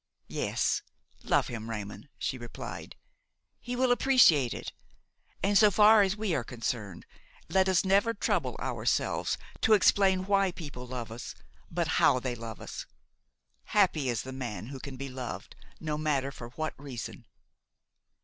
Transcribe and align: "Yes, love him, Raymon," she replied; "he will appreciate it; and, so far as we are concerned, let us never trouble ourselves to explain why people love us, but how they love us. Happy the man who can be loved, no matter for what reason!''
"Yes, 0.29 0.81
love 1.21 1.45
him, 1.45 1.69
Raymon," 1.69 2.09
she 2.17 2.39
replied; 2.39 2.95
"he 3.59 3.75
will 3.75 3.91
appreciate 3.91 4.51
it; 4.51 4.73
and, 5.43 5.55
so 5.55 5.69
far 5.69 6.01
as 6.01 6.17
we 6.17 6.33
are 6.33 6.43
concerned, 6.43 7.05
let 7.49 7.69
us 7.69 7.85
never 7.85 8.15
trouble 8.15 8.55
ourselves 8.59 9.37
to 9.61 9.73
explain 9.73 10.25
why 10.25 10.51
people 10.53 10.87
love 10.87 11.11
us, 11.11 11.35
but 11.69 11.87
how 12.01 12.19
they 12.19 12.33
love 12.33 12.59
us. 12.59 12.87
Happy 13.77 14.11
the 14.11 14.33
man 14.33 14.69
who 14.69 14.79
can 14.79 14.97
be 14.97 15.07
loved, 15.07 15.55
no 15.79 15.99
matter 15.99 16.31
for 16.31 16.49
what 16.49 16.73
reason!'' 16.81 17.27